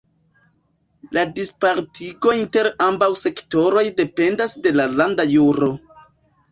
La 1.17 1.25
dispartigo 1.39 2.33
inter 2.39 2.71
ambaŭ 2.89 3.11
sektoroj 3.27 3.87
dependas 4.03 4.61
de 4.67 4.77
la 4.81 4.93
landa 5.01 5.33
juro. 5.39 5.75